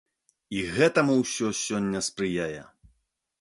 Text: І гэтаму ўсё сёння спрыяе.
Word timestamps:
І 0.59 0.63
гэтаму 0.77 1.17
ўсё 1.19 1.51
сёння 1.65 2.03
спрыяе. 2.09 2.61